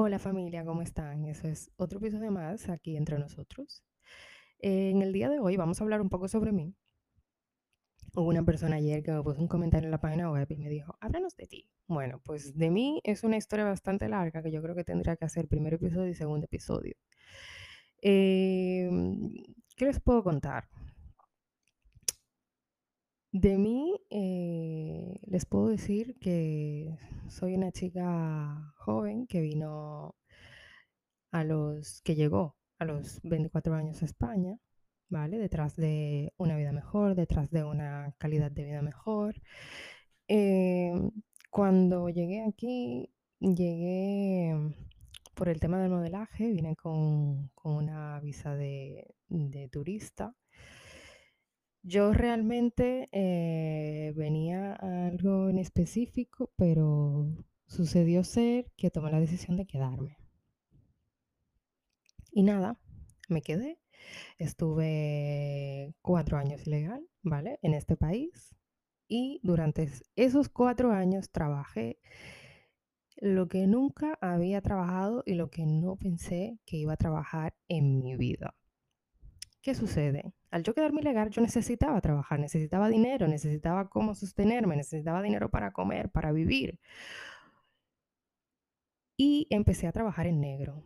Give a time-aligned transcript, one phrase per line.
[0.00, 1.24] Hola familia, ¿cómo están?
[1.24, 3.82] Eso es otro episodio más aquí entre nosotros.
[4.60, 6.72] En el día de hoy vamos a hablar un poco sobre mí.
[8.14, 10.68] Hubo una persona ayer que me puso un comentario en la página web y me
[10.68, 11.68] dijo, háblanos de ti.
[11.88, 15.24] Bueno, pues de mí es una historia bastante larga que yo creo que tendría que
[15.24, 16.94] hacer primer episodio y segundo episodio.
[18.00, 19.34] Em,
[19.74, 20.68] ¿qué les puedo contar?
[23.40, 30.16] De mí eh, les puedo decir que soy una chica joven que vino
[31.30, 34.58] a los, que llegó a los 24 años a España,
[35.08, 35.38] ¿vale?
[35.38, 39.36] Detrás de una vida mejor, detrás de una calidad de vida mejor.
[40.26, 41.12] Em,
[41.50, 44.52] cuando llegué aquí, llegué
[45.34, 50.34] por el tema del modelaje, vine con, con una visa de, de turista
[51.82, 57.26] yo realmente eh, venía a algo en específico, pero
[57.66, 60.16] sucedió ser que tomé la decisión de quedarme.
[62.32, 62.78] Y nada,
[63.28, 63.78] me quedé.
[64.38, 67.58] Estuve cuatro años ilegal, ¿vale?
[67.62, 68.54] En este país.
[69.08, 71.98] Y durante esos cuatro años trabajé
[73.16, 77.98] lo que nunca había trabajado y lo que no pensé que iba a trabajar en
[78.00, 78.54] mi vida.
[79.62, 80.32] ¿Qué sucede?
[80.50, 85.72] Al yo quedarme ilegal, yo necesitaba trabajar, necesitaba dinero, necesitaba cómo sostenerme, necesitaba dinero para
[85.72, 86.78] comer, para vivir.
[89.16, 90.84] Y empecé a trabajar en negro.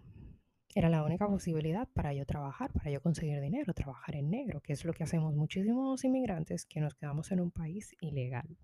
[0.75, 4.73] Era la única posibilidad para yo trabajar, para yo conseguir dinero, trabajar en negro, que
[4.73, 8.56] es lo que hacemos muchísimos inmigrantes que nos quedamos en un país ilegal.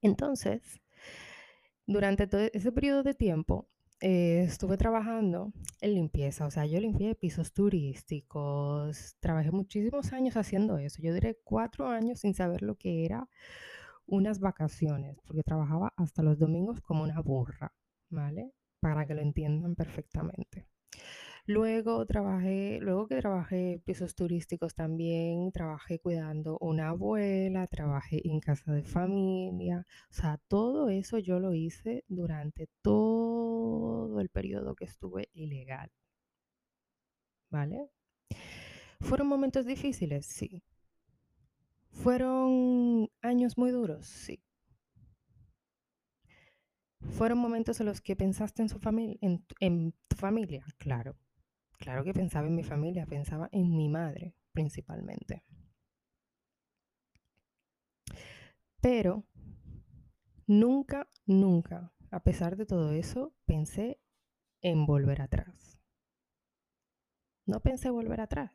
[0.00, 0.80] Entonces,
[1.86, 3.68] durante todo ese periodo de tiempo,
[4.00, 10.78] eh, estuve trabajando en limpieza, o sea, yo limpié pisos turísticos, trabajé muchísimos años haciendo
[10.78, 11.02] eso.
[11.02, 13.28] Yo duré cuatro años sin saber lo que era
[14.06, 17.74] unas vacaciones, porque trabajaba hasta los domingos como una burra,
[18.08, 18.52] ¿vale?
[18.80, 20.66] Para que lo entiendan perfectamente.
[21.48, 28.70] Luego trabajé, luego que trabajé pisos turísticos también, trabajé cuidando una abuela, trabajé en casa
[28.70, 35.30] de familia, o sea, todo eso yo lo hice durante todo el periodo que estuve
[35.32, 35.90] ilegal.
[37.48, 37.88] ¿Vale?
[39.00, 40.26] ¿Fueron momentos difíciles?
[40.26, 40.62] Sí.
[41.88, 44.04] ¿Fueron años muy duros?
[44.06, 44.42] Sí.
[47.00, 49.16] ¿Fueron momentos en los que pensaste en, su familia,
[49.60, 50.62] en tu familia?
[50.76, 51.16] Claro.
[51.78, 55.44] Claro que pensaba en mi familia, pensaba en mi madre principalmente.
[58.80, 59.24] Pero
[60.46, 64.00] nunca, nunca, a pesar de todo eso, pensé
[64.60, 65.78] en volver atrás.
[67.46, 68.52] No pensé volver atrás.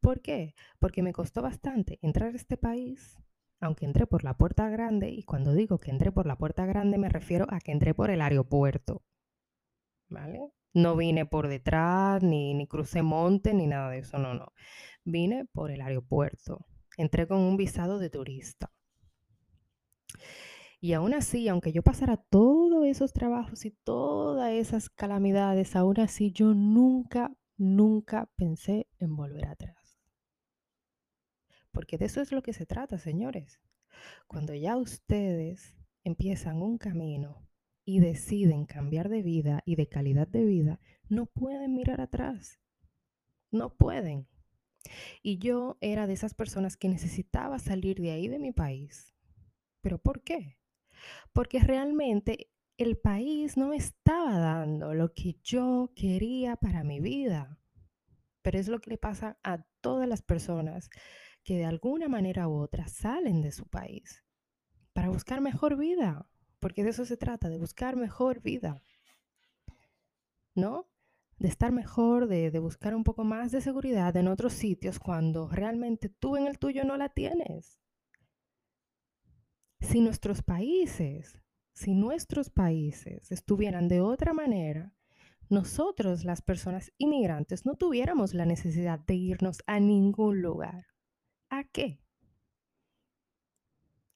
[0.00, 0.54] ¿Por qué?
[0.78, 3.18] Porque me costó bastante entrar a este país,
[3.60, 6.98] aunque entré por la puerta grande, y cuando digo que entré por la puerta grande
[6.98, 9.02] me refiero a que entré por el aeropuerto.
[10.74, 14.52] No vine por detrás, ni, ni crucé monte, ni nada de eso, no, no.
[15.04, 16.66] Vine por el aeropuerto.
[16.96, 18.72] Entré con un visado de turista.
[20.80, 26.32] Y aún así, aunque yo pasara todos esos trabajos y todas esas calamidades, aún así
[26.32, 30.00] yo nunca, nunca pensé en volver atrás.
[31.70, 33.60] Porque de eso es lo que se trata, señores.
[34.26, 37.46] Cuando ya ustedes empiezan un camino
[37.92, 40.80] y deciden cambiar de vida y de calidad de vida,
[41.10, 42.58] no pueden mirar atrás.
[43.50, 44.26] No pueden.
[45.22, 49.14] Y yo era de esas personas que necesitaba salir de ahí de mi país.
[49.82, 50.56] ¿Pero por qué?
[51.34, 57.58] Porque realmente el país no me estaba dando lo que yo quería para mi vida.
[58.40, 60.88] Pero es lo que le pasa a todas las personas
[61.44, 64.24] que de alguna manera u otra salen de su país
[64.94, 66.26] para buscar mejor vida
[66.62, 68.80] porque de eso se trata, de buscar mejor vida,
[70.54, 70.88] ¿no?
[71.38, 76.08] De estar mejor, de, buscar un poco más de seguridad en otros sitios cuando realmente
[76.08, 77.80] tú en el tuyo no la tienes.
[79.80, 81.42] Si nuestros países,
[81.72, 84.94] si nuestros países estuvieran de otra manera,
[85.48, 90.86] nosotros, las personas inmigrantes, no tuviéramos la necesidad de irnos a ningún lugar.
[91.50, 91.98] ¿A qué?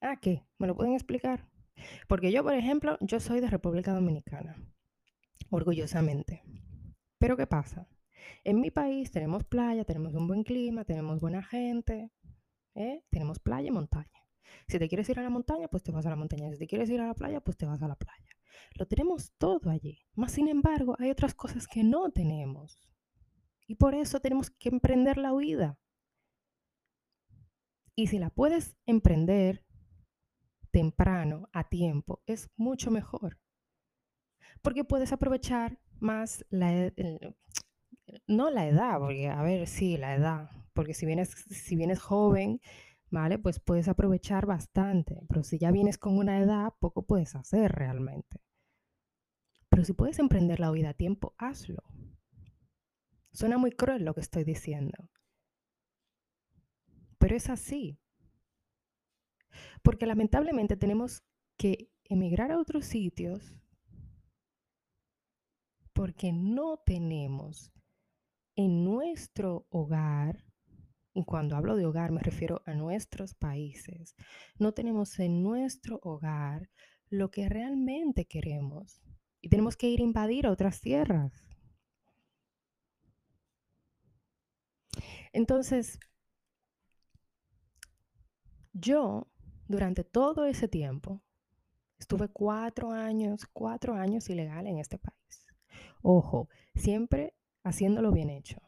[0.00, 0.46] ¿A qué?
[0.58, 1.55] ¿Me lo pueden explicar?
[2.08, 4.56] Porque yo, por ejemplo, yo soy de República Dominicana,
[5.50, 6.42] orgullosamente.
[7.18, 7.88] Pero ¿qué pasa?
[8.44, 12.10] En mi país tenemos playa, tenemos un buen clima, tenemos buena gente,
[12.74, 13.02] ¿eh?
[13.10, 14.10] tenemos playa y montaña.
[14.68, 16.50] Si te quieres ir a la montaña, pues te vas a la montaña.
[16.52, 18.30] Si te quieres ir a la playa, pues te vas a la playa.
[18.74, 20.00] Lo tenemos todo allí.
[20.14, 22.80] Más sin embargo, hay otras cosas que no tenemos.
[23.66, 25.78] Y por eso tenemos que emprender la huida.
[27.94, 29.64] Y si la puedes emprender
[30.80, 33.38] temprano, a tiempo, es mucho mejor.
[34.62, 37.34] Porque puedes aprovechar más la, el-
[38.28, 42.60] no la edad, porque a ver, sí, la edad, porque si vienes, si vienes joven,
[43.10, 43.38] ¿vale?
[43.38, 48.38] Pues puedes aprovechar bastante, pero si ya vienes con una edad, poco puedes hacer realmente.
[49.68, 51.84] Pero si puedes emprender la vida a tiempo, hazlo.
[53.30, 55.08] Suena muy cruel lo que estoy diciendo,
[57.18, 57.98] pero es así,
[59.82, 61.22] porque lamentablemente tenemos
[61.56, 63.58] que emigrar a otros sitios
[65.92, 67.72] porque no tenemos
[68.54, 70.44] en nuestro hogar,
[71.14, 74.14] y cuando hablo de hogar me refiero a nuestros países,
[74.58, 76.68] no tenemos en nuestro hogar
[77.08, 79.00] lo que realmente queremos
[79.40, 81.32] y tenemos que ir a invadir a otras tierras.
[85.32, 85.98] Entonces,
[88.72, 89.28] yo
[89.68, 91.22] durante todo ese tiempo
[91.98, 95.46] estuve cuatro años, cuatro años ilegal en este país.
[96.02, 98.60] Ojo, siempre haciéndolo bien hecho.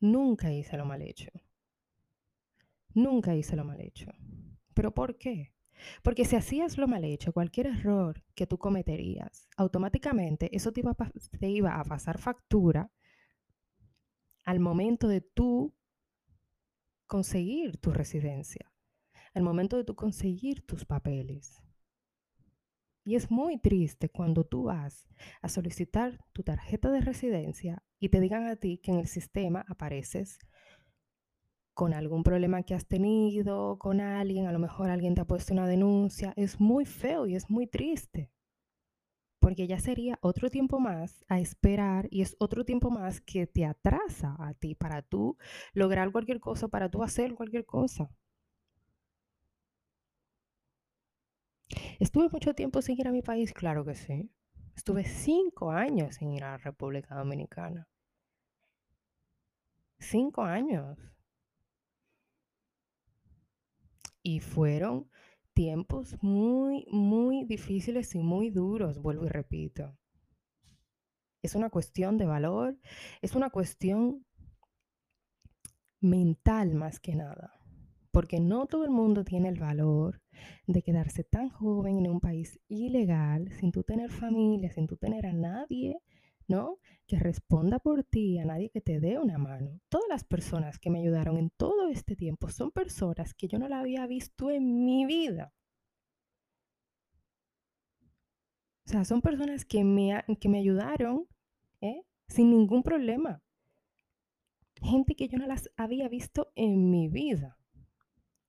[0.00, 1.30] Nunca hice lo mal hecho.
[2.94, 4.10] Nunca hice lo mal hecho.
[4.74, 5.52] ¿Pero por qué?
[6.02, 10.92] Porque si hacías lo mal hecho, cualquier error que tú cometerías, automáticamente eso te iba
[10.98, 12.90] a, te iba a pasar factura
[14.44, 15.74] al momento de tú
[17.06, 18.72] conseguir tu residencia,
[19.34, 21.62] al momento de tú conseguir tus papeles.
[23.04, 25.08] Y es muy triste cuando tú vas
[25.40, 29.64] a solicitar tu tarjeta de residencia y te digan a ti que en el sistema
[29.68, 30.38] apareces
[31.74, 35.54] con algún problema que has tenido con alguien, a lo mejor alguien te ha puesto
[35.54, 36.34] una denuncia.
[36.36, 38.30] Es muy feo y es muy triste.
[39.38, 43.64] Porque ya sería otro tiempo más a esperar y es otro tiempo más que te
[43.64, 45.38] atrasa a ti para tú
[45.72, 48.10] lograr cualquier cosa, para tú hacer cualquier cosa.
[51.98, 53.52] ¿Estuve mucho tiempo sin ir a mi país?
[53.52, 54.30] Claro que sí.
[54.76, 57.88] Estuve cinco años sin ir a la República Dominicana.
[59.98, 60.98] Cinco años.
[64.22, 65.10] Y fueron
[65.52, 69.96] tiempos muy, muy difíciles y muy duros, vuelvo y repito.
[71.42, 72.78] Es una cuestión de valor,
[73.22, 74.24] es una cuestión
[76.00, 77.59] mental más que nada,
[78.10, 80.20] porque no todo el mundo tiene el valor
[80.66, 85.26] de quedarse tan joven en un país ilegal, sin tú tener familia, sin tú tener
[85.26, 86.00] a nadie,
[86.48, 86.78] ¿no?
[87.06, 89.80] Que responda por ti, a nadie que te dé una mano.
[89.88, 93.68] Todas las personas que me ayudaron en todo este tiempo son personas que yo no
[93.68, 95.52] la había visto en mi vida.
[98.86, 101.28] O sea, son personas que me, que me ayudaron
[101.80, 102.02] ¿eh?
[102.26, 103.40] sin ningún problema.
[104.82, 107.59] Gente que yo no las había visto en mi vida.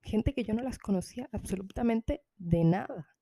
[0.02, 3.16] Gente que yo no las conocía absolutamente de nada.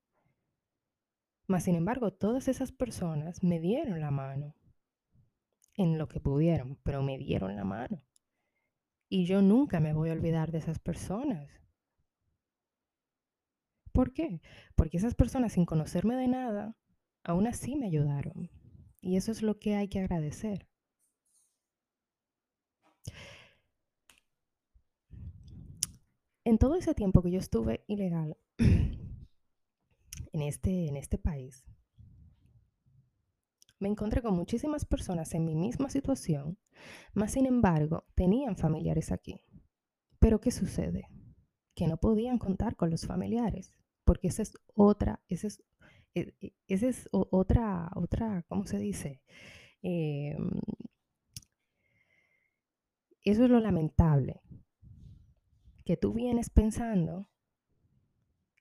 [1.48, 4.56] Mas, sin embargo, todas esas personas me dieron la mano
[5.76, 8.04] en lo que pudieron, pero me dieron la mano.
[9.10, 11.50] Y yo nunca me voy a olvidar de esas personas.
[13.92, 14.42] ¿Por qué?
[14.76, 16.78] Porque esas personas, sin conocerme de nada,
[17.24, 18.50] aún así me ayudaron.
[19.02, 20.69] Y eso es lo que hay que agradecer.
[26.44, 28.38] En todo ese tiempo que yo estuve ilegal
[30.34, 31.64] en este, en este país,
[33.80, 36.58] me encontré con muchísimas personas en mi misma situación,
[37.14, 39.42] más sin embargo tenían familiares aquí.
[40.20, 41.08] Pero ¿qué sucede?
[41.76, 43.74] Que no podían contar con los familiares,
[44.04, 45.64] porque esa es otra, esa es,
[46.16, 49.22] e- e- esa es otra, otra, ¿cómo se dice?
[49.82, 50.36] Eh,
[53.24, 54.42] eso es lo lamentable,
[55.90, 57.28] que tú vienes pensando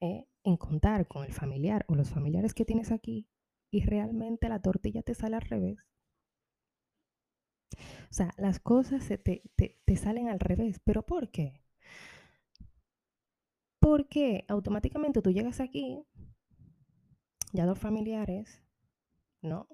[0.00, 3.28] eh, en contar con el familiar o los familiares que tienes aquí
[3.70, 5.78] y realmente la tortilla te sale al revés.
[8.10, 10.78] O sea, las cosas se te, te- te salen al revés.
[10.84, 11.62] ¿Pero por qué?
[13.80, 16.04] Porque automáticamente tú llegas aquí,
[17.52, 18.62] ya los familiares,
[19.42, 19.68] ¿no?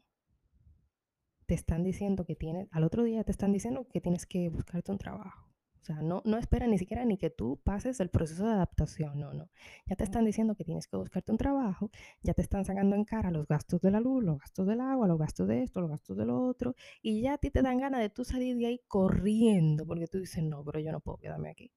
[1.46, 4.92] Te están diciendo que tienes, al otro día te están diciendo que tienes que buscarte
[4.92, 5.53] un trabajo.
[5.84, 9.20] O sea, no, no esperan ni siquiera ni que tú pases el proceso de adaptación,
[9.20, 9.50] no, no.
[9.84, 11.90] Ya te están diciendo que tienes que buscarte un trabajo,
[12.22, 15.06] ya te están sacando en cara los gastos de la luz, los gastos del agua,
[15.06, 17.76] los gastos de esto, los gastos de lo otro, y ya a ti te dan
[17.76, 21.18] ganas de tú salir de ahí corriendo, porque tú dices, no, pero yo no puedo
[21.18, 21.70] quedarme aquí.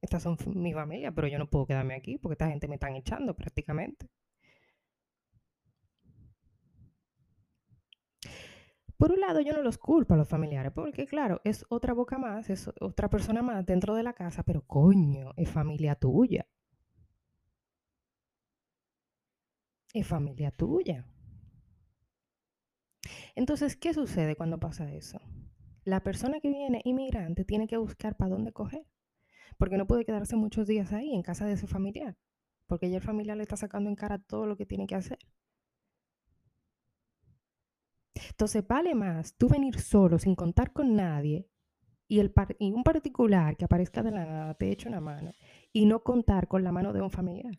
[0.00, 2.94] Estas son mi familia, pero yo no puedo quedarme aquí porque esta gente me están
[2.94, 4.06] echando prácticamente.
[8.98, 12.18] Por un lado, yo no los culpo a los familiares, porque claro, es otra boca
[12.18, 16.46] más, es otra persona más dentro de la casa, pero coño, es familia tuya,
[19.92, 21.04] es familia tuya.
[23.34, 25.20] Entonces, ¿qué sucede cuando pasa eso?
[25.84, 28.86] La persona que viene inmigrante tiene que buscar para dónde coger,
[29.58, 32.16] porque no puede quedarse muchos días ahí en casa de su familiar,
[32.66, 35.18] porque ya el familiar le está sacando en cara todo lo que tiene que hacer.
[38.38, 41.48] Entonces, vale más tú venir solo sin contar con nadie
[42.06, 45.32] y, el y un particular que aparezca de la nada te eche una mano
[45.72, 47.58] y no contar con la mano de un familiar.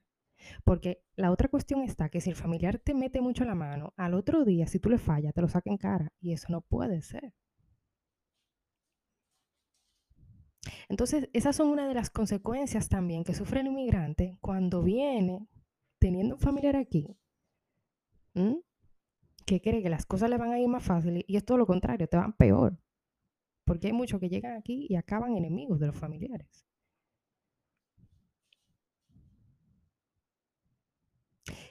[0.63, 4.13] Porque la otra cuestión está que si el familiar te mete mucho la mano, al
[4.13, 6.13] otro día, si tú le fallas, te lo saca en cara.
[6.21, 7.33] Y eso no puede ser.
[10.87, 15.45] Entonces, esas son una de las consecuencias también que sufre el inmigrante cuando viene
[15.99, 17.17] teniendo un familiar aquí,
[19.49, 21.65] que cree que las cosas le van a ir más fácil y es todo lo
[21.65, 22.77] contrario, te van peor.
[23.65, 26.67] Porque hay muchos que llegan aquí y acaban enemigos de los familiares.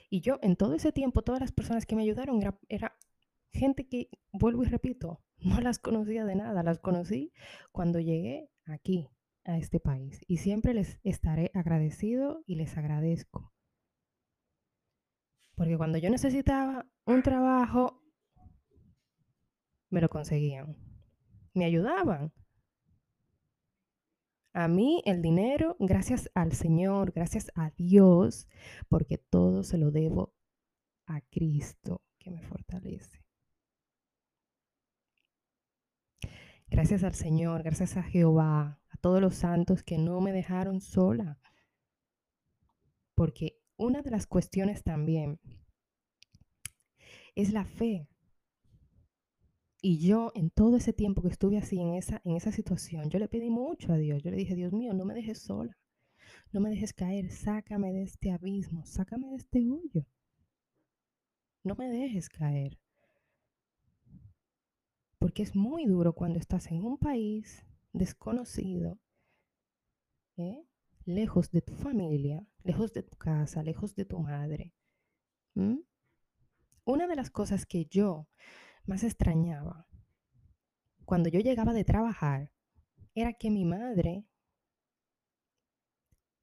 [0.09, 2.97] Y yo en todo ese tiempo, todas las personas que me ayudaron era,
[3.53, 7.31] gente que, vuelvo y repito, no las conocía de nada, las conocí
[7.71, 9.09] cuando llegué aquí,
[9.45, 10.21] a este país.
[10.27, 13.53] Y siempre les estaré agradecido y les agradezco.
[15.59, 18.01] Porque cuando yo necesitaba un trabajo,
[19.89, 20.77] me lo conseguían.
[21.53, 22.31] Me ayudaban.
[24.53, 28.47] A mí el dinero, gracias al Señor, gracias a Dios,
[28.87, 30.33] porque todo se lo debo
[31.07, 33.21] a Cristo que me fortalece.
[36.67, 41.37] Gracias al Señor, gracias a Jehová, a todos los santos que no me dejaron sola.
[43.13, 45.39] Porque una de las cuestiones también
[47.35, 48.07] es la fe.
[49.81, 53.17] Y yo en todo ese tiempo que estuve así en esa, en esa situación, yo
[53.17, 54.21] le pedí mucho a Dios.
[54.21, 55.77] Yo le dije, Dios mío, no me dejes sola.
[56.51, 57.31] No me dejes caer.
[57.31, 58.85] Sácame de este abismo.
[58.85, 60.05] Sácame de este hoyo.
[61.63, 62.77] No me dejes caer.
[65.17, 68.99] Porque es muy duro cuando estás en un país desconocido,
[70.37, 70.68] ¿eh?
[71.09, 74.73] Lejos de tu familia, lejos de tu casa, lejos de tu madre.
[76.85, 78.29] Una de las cosas que yo
[78.85, 79.87] más extrañaba
[81.05, 82.53] cuando yo llegaba de trabajar
[83.15, 84.27] era que mi madre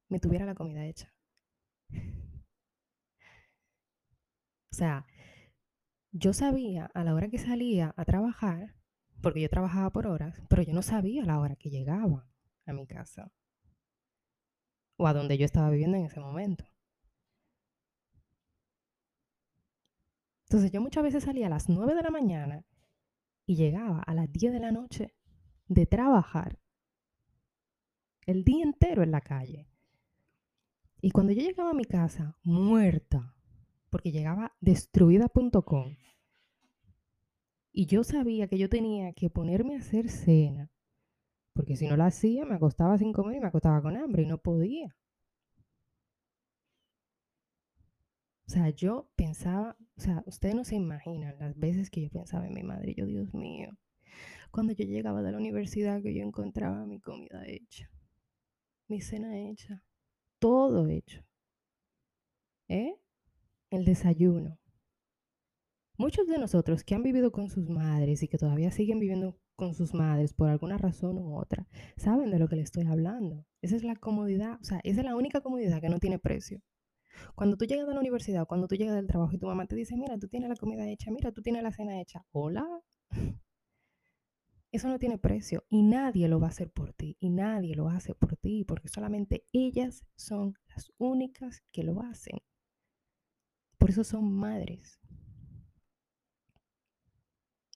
[0.08, 1.14] me tuviera la comida hecha.
[4.72, 5.06] O sea,
[6.10, 8.76] yo sabía a la hora que salía a trabajar,
[9.22, 12.28] porque yo trabajaba por horas, pero yo no sabía a la hora que llegaba
[12.66, 13.32] a mi casa
[14.96, 16.64] o a donde yo estaba viviendo en ese momento.
[20.44, 22.64] Entonces yo muchas veces salía a las 9 de la mañana
[23.46, 25.14] y llegaba a las 10 de la noche
[25.66, 26.58] de trabajar
[28.26, 29.68] el día entero en la calle.
[31.00, 33.36] Y cuando yo llegaba a mi casa, muerta,
[33.90, 35.96] porque llegaba destruida.com.
[37.72, 40.72] Y yo sabía que yo tenía que ponerme a hacer cena,
[41.56, 44.26] porque si no la hacía me acostaba sin comer y me acostaba con hambre y
[44.26, 44.94] no podía.
[48.46, 52.46] O sea, yo pensaba, o sea, ustedes no se imaginan las veces que yo pensaba
[52.46, 53.70] en mi madre, yo, Dios mío,
[54.52, 57.90] cuando yo llegaba de la universidad que yo encontraba mi comida hecha,
[58.86, 59.82] mi cena hecha,
[60.38, 61.24] todo hecho.
[62.68, 62.96] ¿Eh?
[63.70, 64.58] el desayuno.
[65.96, 69.74] Muchos de nosotros que han vivido con sus madres y que todavía siguen viviendo con
[69.74, 73.44] sus madres por alguna razón u otra, saben de lo que les estoy hablando.
[73.62, 76.62] Esa es la comodidad, o sea, esa es la única comodidad que no tiene precio.
[77.34, 79.74] Cuando tú llegas a la universidad, cuando tú llegas del trabajo y tu mamá te
[79.74, 82.66] dice, mira, tú tienes la comida hecha, mira, tú tienes la cena hecha, hola.
[84.72, 87.88] Eso no tiene precio y nadie lo va a hacer por ti y nadie lo
[87.88, 92.38] hace por ti porque solamente ellas son las únicas que lo hacen.
[93.78, 95.00] Por eso son madres.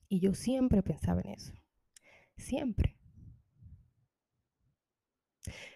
[0.08, 1.59] Y yo siempre pensaba en eso.
[2.40, 2.96] Siempre.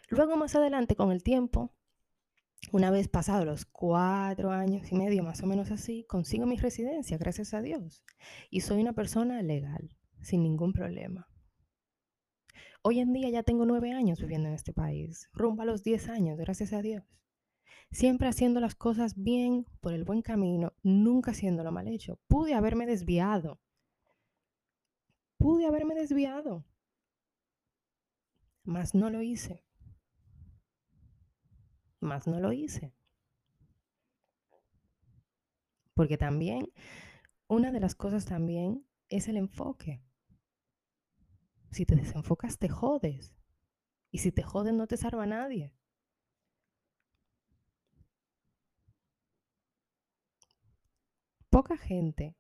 [0.08, 1.74] Luego más adelante, con el tiempo,
[2.72, 7.18] una vez pasados los cuatro años y medio, más o menos así, consigo mi residencia,
[7.18, 8.02] gracias a Dios.
[8.50, 11.28] Y soy una persona legal, sin ningún problema.
[12.82, 16.08] Hoy en día ya tengo nueve años viviendo en este país, rumbo a los diez
[16.08, 17.04] años, gracias a Dios
[17.94, 22.18] siempre haciendo las cosas bien, por el buen camino, nunca haciéndolo mal hecho.
[22.26, 23.60] Pude haberme desviado.
[25.44, 26.64] Pude haberme desviado.
[28.62, 29.62] Mas no lo hice.
[32.00, 32.94] Mas no lo hice.
[35.92, 36.72] Porque también,
[37.46, 40.02] una de las cosas también es el enfoque.
[41.72, 43.36] Si te desenfocas, te jodes.
[44.10, 45.74] Y si te joden, no te salva nadie.
[51.50, 52.34] poca gente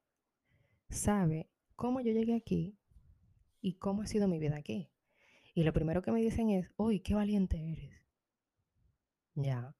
[0.88, 2.78] sabe cómo yo llegué aquí
[3.64, 4.90] y cómo ha sido mi vida aquí.
[5.54, 8.06] Y lo primero que me dicen es, uy, qué valiente eres.
[9.34, 9.74] Ya.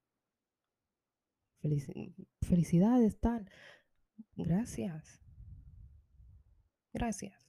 [2.41, 3.47] felicidades, tal.
[4.35, 5.21] Gracias.
[6.93, 7.47] Gracias.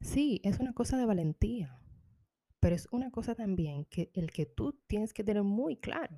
[0.00, 1.78] Sí, es una cosa de valentía,
[2.58, 6.16] pero es una cosa también que el que tú tienes que tener muy claro.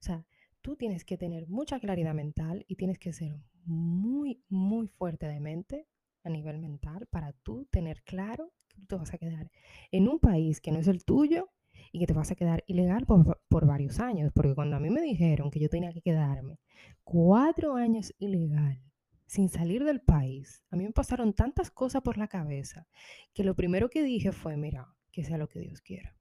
[0.00, 0.26] O sea,
[0.62, 5.38] tú tienes que tener mucha claridad mental y tienes que ser muy, muy fuerte de
[5.38, 5.86] mente
[6.24, 9.50] a nivel mental para tú tener claro que tú te vas a quedar
[9.90, 11.50] en un país que no es el tuyo
[11.90, 14.32] y que te vas a quedar ilegal por, por varios años.
[14.34, 16.58] Porque cuando a mí me dijeron que yo tenía que quedarme
[17.04, 18.82] cuatro años ilegal
[19.26, 22.86] sin salir del país, a mí me pasaron tantas cosas por la cabeza
[23.32, 26.16] que lo primero que dije fue, mira, que sea lo que Dios quiera.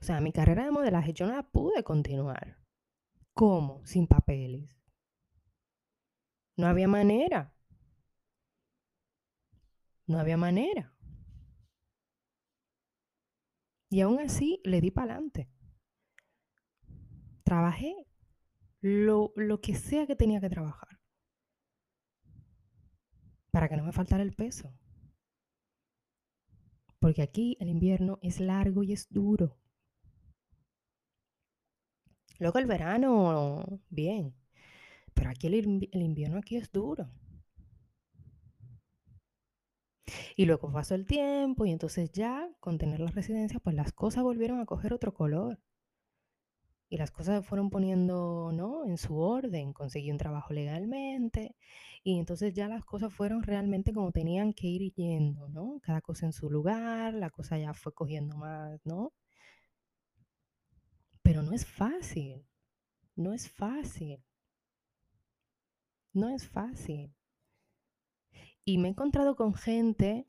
[0.00, 2.58] O sea, mi carrera de modelaje yo no la pude continuar.
[3.34, 3.84] ¿Cómo?
[3.84, 4.77] Sin papeles.
[6.58, 7.54] No había manera.
[10.08, 10.92] No había manera.
[13.88, 15.48] Y aún así le di para adelante.
[17.44, 17.94] Trabajé
[18.80, 20.98] lo, que sea que tenía que trabajar
[23.52, 24.74] para que no me faltara el peso.
[26.98, 29.56] Porque aquí el invierno es largo y es duro.
[32.40, 34.34] Luego el verano, bien.
[35.18, 35.56] Pero aquí el,
[36.00, 37.10] invierno aquí es duro.
[40.36, 44.22] Y luego pasó el tiempo y entonces ya con tener la residencia, pues las cosas
[44.22, 45.58] volvieron a coger otro color
[46.88, 48.86] y las cosas se fueron poniendo, ¿no?
[48.86, 51.56] En su orden, conseguí un trabajo legalmente
[52.04, 55.80] y entonces ya las cosas fueron realmente como tenían que ir yendo, ¿no?
[55.82, 59.12] Cada cosa en su lugar, la cosa ya fue cogiendo más, ¿no?
[61.22, 62.46] Pero no es fácil,
[63.16, 64.24] no es fácil,
[66.12, 67.14] no es fácil.
[68.64, 70.26] Y me he encontrado con gente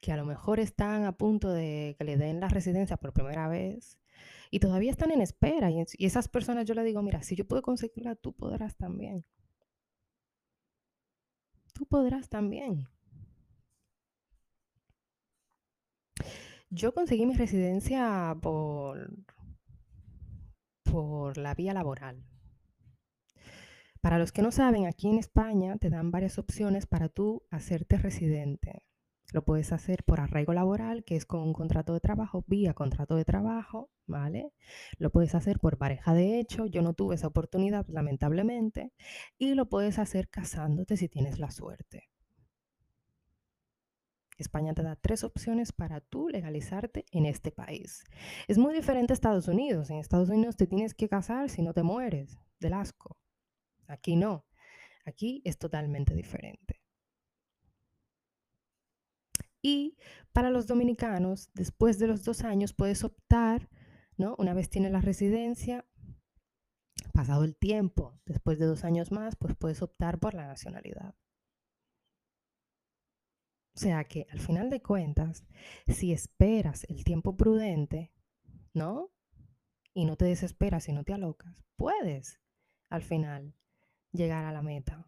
[0.00, 3.48] que a lo mejor están a punto de que le den la residencia por primera
[3.48, 4.00] vez
[4.50, 5.70] y todavía están en espera.
[5.70, 9.24] Y, esas personas yo le digo, mira, si yo puedo conseguirla, tú podrás también.
[11.74, 12.88] Tú podrás también.
[16.70, 19.10] Yo conseguí mi residencia por,
[20.84, 22.24] por la vía laboral.
[24.00, 27.98] Para los que no saben, aquí en España te dan varias opciones para tú hacerte
[27.98, 28.82] residente.
[29.32, 33.14] Lo puedes hacer por arraigo laboral, que es con un contrato de trabajo, vía contrato
[33.14, 34.52] de trabajo, ¿vale?
[34.98, 38.92] Lo puedes hacer por pareja de hecho, yo no tuve esa oportunidad, lamentablemente,
[39.38, 42.08] y lo puedes hacer casándote si tienes la suerte.
[44.38, 48.02] España te da tres opciones para tú legalizarte en este país.
[48.48, 49.90] Es muy diferente a Estados Unidos.
[49.90, 53.19] En Estados Unidos te tienes que casar si no te mueres del asco.
[53.90, 54.46] Aquí no.
[55.04, 56.80] Aquí es totalmente diferente.
[59.62, 59.96] Y
[60.32, 63.68] para los dominicanos, después de los dos años, puedes optar,
[64.16, 64.36] ¿no?
[64.38, 65.86] Una vez tienes la residencia,
[67.12, 71.14] pasado el tiempo, después de dos años más, pues puedes optar por la nacionalidad.
[73.74, 75.44] O sea que al final de cuentas,
[75.86, 78.12] si esperas el tiempo prudente,
[78.72, 79.10] ¿no?
[79.94, 82.40] Y no te desesperas y no te alocas, puedes
[82.88, 83.54] al final
[84.12, 85.06] llegar a la meta,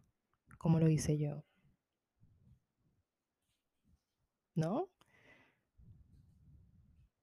[0.58, 1.44] como lo hice yo.
[4.54, 4.88] ¿no?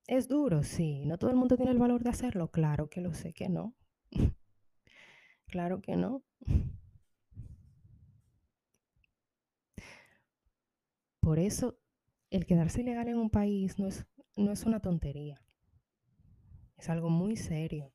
[0.07, 1.05] Es duro, sí.
[1.05, 2.49] No todo el mundo tiene el valor de hacerlo.
[2.49, 3.75] Claro que lo sé que no.
[5.47, 6.23] claro que no.
[11.19, 11.77] Por eso,
[12.31, 15.39] el quedarse ilegal en un país no es, no es una tontería.
[16.77, 17.93] Es algo muy serio.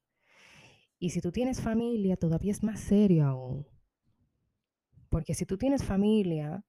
[0.98, 3.66] Y si tú tienes familia, todavía es más serio aún.
[5.14, 6.64] Porque si tú tienes familia,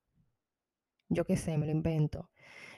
[1.10, 2.30] yo qué sé, me lo invento,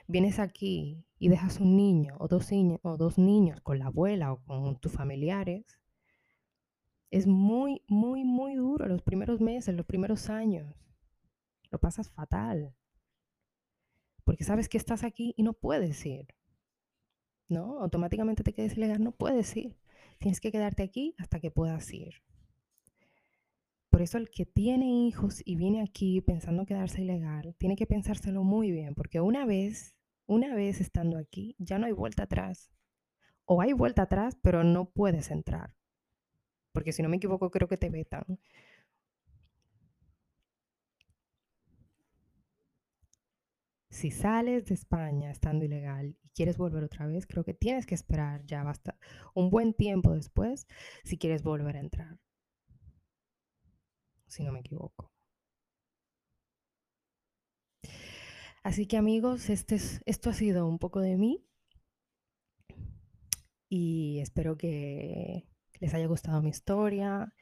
[0.07, 4.31] vienes aquí y dejas un niño o dos, niños, o dos niños con la abuela
[4.31, 5.77] o con tus familiares,
[7.11, 10.73] es muy, muy, muy duro los primeros meses, los primeros años.
[11.69, 12.73] Lo pasas fatal.
[14.23, 16.27] Porque sabes que estás aquí y no puedes ir.
[17.49, 17.81] ¿No?
[17.81, 19.77] Automáticamente te quedes ilegal, no puedes ir.
[20.17, 22.23] Tienes que quedarte aquí hasta que puedas ir.
[23.97, 28.43] Por eso el que tiene hijos y viene aquí pensando quedarse ilegal, tiene que pensárselo
[28.43, 29.95] muy bien, porque una vez,
[30.27, 32.69] una vez estando aquí, ya no hay vuelta atrás.
[33.45, 35.75] O hay vuelta atrás, pero no puedes entrar.
[36.73, 38.39] Porque si no me equivoco, creo que te vetan.
[43.89, 47.95] Si sales de España estando ilegal y quieres volver otra vez, creo que tienes que
[47.95, 48.99] esperar ya basta
[49.33, 50.67] un buen tiempo después
[51.03, 52.19] si quieres volver a entrar.
[54.27, 55.11] Si no me equivoco.
[58.63, 61.47] Así que amigos, este es, esto ha sido un poco de mí
[63.69, 65.47] y espero que
[65.79, 67.33] les haya gustado mi historia.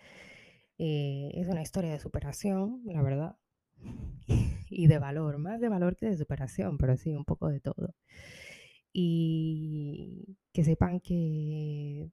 [0.78, 3.38] Eh, es una historia de superación, la verdad,
[4.70, 7.96] y de valor, más de valor que de superación, pero sí, un poco de todo.
[8.94, 12.12] Y que sepan que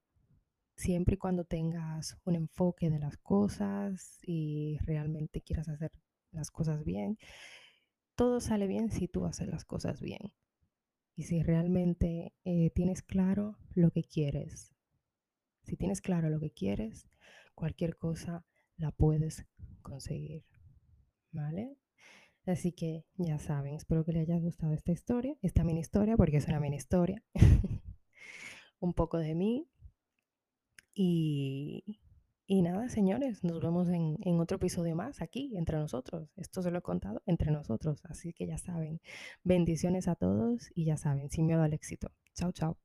[0.77, 5.93] siempre y cuando tengas un enfoque de las cosas y realmente quieras hacer
[6.31, 7.19] las cosas bien,
[8.15, 10.33] todo sale bien si tú haces las cosas bien.
[11.15, 14.75] Y si realmente eh, tienes claro lo que quieres,
[15.63, 17.09] si tienes claro lo que quieres,
[17.55, 18.45] cualquier cosa
[18.77, 19.47] la puedes
[19.83, 20.45] conseguir.
[21.31, 21.77] ¿Vale?
[22.47, 26.39] Así que ya saben, espero que les haya gustado esta historia, esta mini historia, porque
[26.39, 27.23] es una mini historia.
[28.81, 29.69] Un poco de mí.
[30.95, 31.85] Y,
[32.49, 36.31] nada, señores, nos vemos en, en, otro episodio más aquí, entre nosotros.
[36.37, 39.01] Esto se lo he contado entre nosotros, así que ya saben.
[39.43, 42.11] Bendiciones a todos y ya saben, sin miedo al éxito.
[42.35, 42.77] Chao, chao.